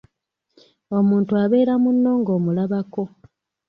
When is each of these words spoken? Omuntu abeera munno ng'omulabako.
Omuntu 0.97 1.31
abeera 1.43 1.73
munno 1.83 2.11
ng'omulabako. 2.19 3.03